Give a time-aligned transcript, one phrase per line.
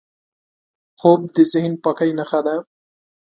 [0.99, 2.55] خوب د ذهن پاکۍ نښه ده